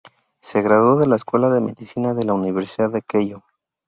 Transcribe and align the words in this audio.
Se 0.41 0.63
graduó 0.63 0.95
de 0.97 1.05
la 1.05 1.15
Escuela 1.15 1.51
de 1.51 1.61
Medicina 1.61 2.15
de 2.15 2.23
la 2.23 2.33
Universidad 2.33 2.89
de 2.89 3.03
Keio. 3.03 3.43